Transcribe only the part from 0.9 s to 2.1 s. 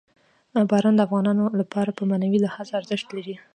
د افغانانو لپاره په